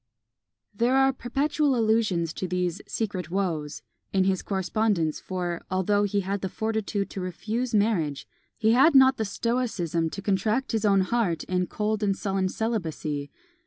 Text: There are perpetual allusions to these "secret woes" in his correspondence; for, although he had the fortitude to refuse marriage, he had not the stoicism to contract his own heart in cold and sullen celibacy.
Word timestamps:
There 0.73 0.97
are 0.97 1.13
perpetual 1.13 1.75
allusions 1.75 2.33
to 2.33 2.47
these 2.47 2.81
"secret 2.87 3.29
woes" 3.29 3.83
in 4.11 4.23
his 4.23 4.41
correspondence; 4.41 5.19
for, 5.19 5.61
although 5.69 6.05
he 6.05 6.21
had 6.21 6.41
the 6.41 6.49
fortitude 6.49 7.07
to 7.11 7.21
refuse 7.21 7.75
marriage, 7.75 8.27
he 8.57 8.71
had 8.71 8.95
not 8.95 9.17
the 9.17 9.25
stoicism 9.25 10.09
to 10.09 10.21
contract 10.23 10.71
his 10.71 10.85
own 10.85 11.01
heart 11.01 11.43
in 11.43 11.67
cold 11.67 12.01
and 12.01 12.17
sullen 12.17 12.49
celibacy. 12.49 13.29